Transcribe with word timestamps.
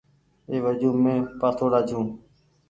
اي 0.49 0.57
وجون 0.65 0.95
مين 1.03 1.19
پآسوڙآ 1.39 1.79
ڇو۔ 1.87 1.99